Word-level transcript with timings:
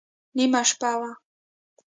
نیمه 0.35 0.61
شپه 0.69 0.91
وه. 0.99 1.11